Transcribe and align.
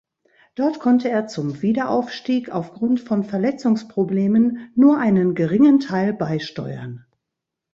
Dort 0.55 0.79
konnte 0.79 1.09
er 1.11 1.27
zum 1.27 1.61
Wiederaufstieg 1.61 2.49
aufgrund 2.49 3.01
von 3.01 3.23
Verletzungsproblemen 3.23 4.71
nur 4.73 4.97
einen 4.97 5.35
geringen 5.35 5.79
Teil 5.79 6.11
beisteuern. 6.11 7.05